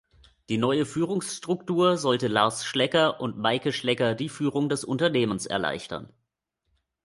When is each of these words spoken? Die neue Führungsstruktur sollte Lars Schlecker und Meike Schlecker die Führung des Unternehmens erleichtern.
Die 0.49 0.57
neue 0.57 0.87
Führungsstruktur 0.87 1.95
sollte 1.95 2.27
Lars 2.27 2.65
Schlecker 2.65 3.19
und 3.21 3.37
Meike 3.37 3.71
Schlecker 3.71 4.15
die 4.15 4.29
Führung 4.29 4.67
des 4.67 4.83
Unternehmens 4.83 5.45
erleichtern. 5.45 6.11